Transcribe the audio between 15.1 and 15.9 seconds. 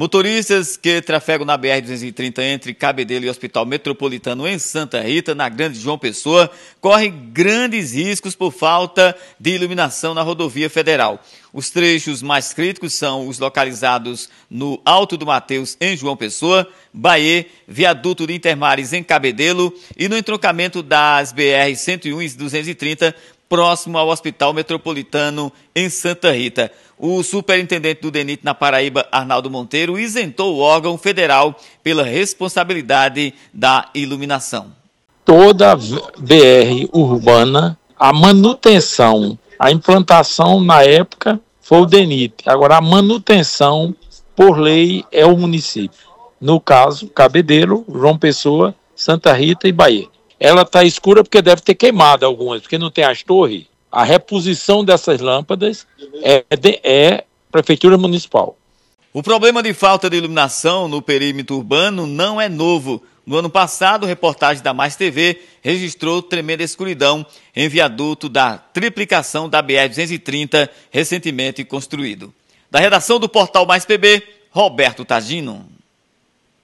do Mateus,